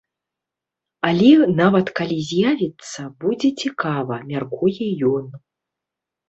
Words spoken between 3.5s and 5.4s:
цікава, мяркуе ён.